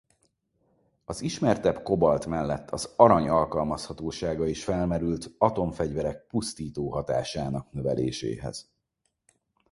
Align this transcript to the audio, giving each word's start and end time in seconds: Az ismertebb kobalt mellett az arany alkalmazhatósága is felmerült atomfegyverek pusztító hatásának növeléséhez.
Az 1.05 1.21
ismertebb 1.21 1.83
kobalt 1.83 2.25
mellett 2.25 2.69
az 2.71 2.93
arany 2.95 3.27
alkalmazhatósága 3.29 4.45
is 4.47 4.63
felmerült 4.63 5.27
atomfegyverek 5.37 6.25
pusztító 6.27 6.91
hatásának 6.91 7.71
növeléséhez. 7.71 8.71